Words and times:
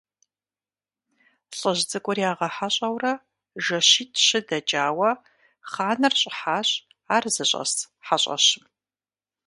ЛӀыжь 1.57 1.83
цӀыкӀур 1.89 2.17
ягъэхьэщӀэурэ 2.29 3.13
жэщитӀ-щы 3.63 4.39
дэкӀауэ, 4.47 5.11
хъаныр 5.71 6.13
щӀыхьащ 6.19 6.69
ар 7.15 7.23
зыщӀэс 7.35 7.73
хьэщӀэщым. 8.05 8.63